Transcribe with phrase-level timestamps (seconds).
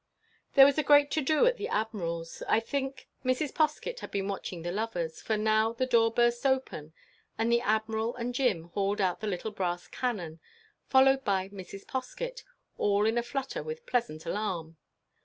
[0.55, 2.41] There was a great to do at the Admiral's.
[2.49, 3.53] I think Mrs.
[3.53, 6.93] Poskett had been watching the lovers; for now the door burst open,
[7.37, 10.39] and the Admiral and Jim hauled out the little brass cannon,
[10.87, 11.85] followed by Mrs.
[11.85, 12.41] Poskett,
[12.79, 14.75] all in a flutter with pleasant alarm.